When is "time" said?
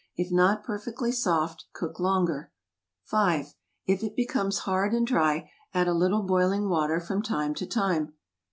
7.21-7.53, 7.67-8.13